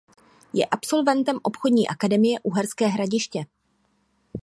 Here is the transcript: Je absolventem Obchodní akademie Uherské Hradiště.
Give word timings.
Je 0.53 0.65
absolventem 0.65 1.39
Obchodní 1.43 1.87
akademie 1.87 2.39
Uherské 2.39 2.87
Hradiště. 2.87 3.45